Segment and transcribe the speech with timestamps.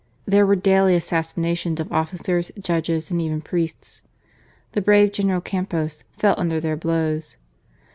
[0.25, 4.01] There were daily assassinations of officers, judges, and even priests.
[4.71, 7.37] The brave General Campos fell under their blows.